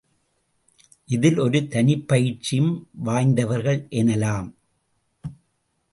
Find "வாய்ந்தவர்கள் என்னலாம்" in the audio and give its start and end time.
3.05-4.49